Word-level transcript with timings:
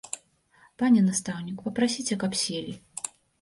Пане 0.81 1.03
настаўнік, 1.09 1.59
папрасіце, 1.67 2.19
каб 2.25 2.31
селі. 2.45 2.73